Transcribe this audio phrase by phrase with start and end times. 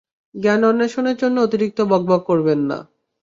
[0.35, 2.77] জ্ঞান অন্বেষণের জন্যে অতিরিক্ত বকবক করবেন না।